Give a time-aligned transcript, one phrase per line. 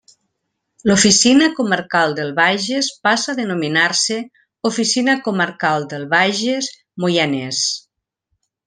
[0.91, 4.19] L'Oficina Comarcal del Bages passa a denominar-se
[4.71, 6.73] Oficina Comarcal del Bages–
[7.05, 7.63] Moianès.